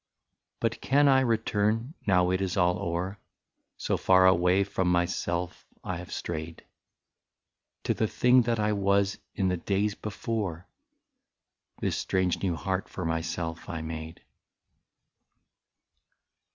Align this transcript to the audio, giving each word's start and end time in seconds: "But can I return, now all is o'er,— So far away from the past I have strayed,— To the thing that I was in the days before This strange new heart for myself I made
"But 0.61 0.81
can 0.81 1.07
I 1.07 1.19
return, 1.19 1.93
now 2.07 2.23
all 2.25 2.31
is 2.31 2.57
o'er,— 2.57 3.19
So 3.87 3.97
far 3.97 4.25
away 4.25 4.63
from 4.63 4.91
the 4.93 4.97
past 4.97 5.29
I 5.83 5.97
have 5.97 6.11
strayed,— 6.11 6.65
To 7.83 7.93
the 7.93 8.07
thing 8.07 8.41
that 8.41 8.59
I 8.59 8.73
was 8.73 9.19
in 9.35 9.49
the 9.49 9.57
days 9.57 9.93
before 9.93 10.65
This 11.81 11.97
strange 11.97 12.41
new 12.41 12.55
heart 12.55 12.89
for 12.89 13.05
myself 13.05 13.69
I 13.69 13.83
made 13.83 14.23